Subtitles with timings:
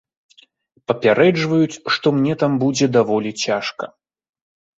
[0.91, 3.85] Папярэджваюць, што мне там будзе даволі цяжка.